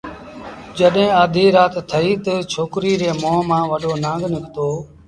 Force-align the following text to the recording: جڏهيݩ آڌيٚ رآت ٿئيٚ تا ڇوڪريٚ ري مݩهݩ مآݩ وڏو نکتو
جڏهيݩ 0.77 1.15
آڌيٚ 1.23 1.53
رآت 1.55 1.73
ٿئيٚ 1.89 2.21
تا 2.25 2.33
ڇوڪريٚ 2.51 2.99
ري 2.99 3.09
مݩهݩ 3.21 3.47
مآݩ 3.49 3.65
وڏو 3.71 3.91
نکتو 4.33 4.67